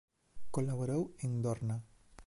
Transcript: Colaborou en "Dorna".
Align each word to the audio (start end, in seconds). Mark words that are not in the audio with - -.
Colaborou 0.55 1.03
en 1.25 1.31
"Dorna". 1.43 1.77